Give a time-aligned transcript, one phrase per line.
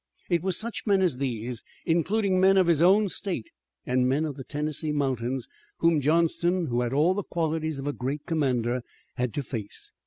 [0.31, 3.45] It was such men as these, including men of his own state,
[3.85, 7.93] and men of the Tennessee mountains, whom Johnston, who had all the qualities of a
[7.93, 8.81] great commander,
[9.17, 9.91] had to face.